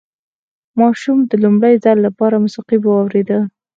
[0.79, 3.39] ماشوم د لومړي ځل لپاره موسيقي واورېده.